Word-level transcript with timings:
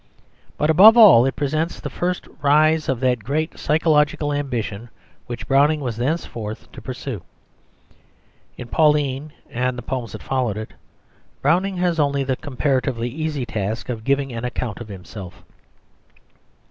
But, 0.57 0.71
above 0.71 0.97
all, 0.97 1.27
it 1.27 1.35
presents 1.35 1.79
the 1.79 1.91
first 1.91 2.27
rise 2.41 2.89
of 2.89 2.99
that 3.01 3.23
great 3.23 3.59
psychological 3.59 4.33
ambition 4.33 4.89
which 5.27 5.47
Browning 5.47 5.79
was 5.79 5.97
thenceforth 5.97 6.71
to 6.71 6.81
pursue. 6.81 7.21
In 8.57 8.67
Pauline 8.67 9.31
and 9.51 9.77
the 9.77 9.83
poems 9.83 10.13
that 10.13 10.23
follow 10.23 10.53
it, 10.57 10.71
Browning 11.43 11.77
has 11.77 11.99
only 11.99 12.23
the 12.23 12.35
comparatively 12.35 13.09
easy 13.09 13.45
task 13.45 13.89
of 13.89 14.03
giving 14.03 14.33
an 14.33 14.43
account 14.43 14.81
of 14.81 14.87
himself. 14.87 15.43